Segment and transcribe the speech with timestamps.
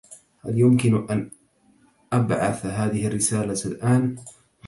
[0.45, 1.31] هل يمكن أن
[2.13, 4.15] أبعث هذه الرسالة الآن؟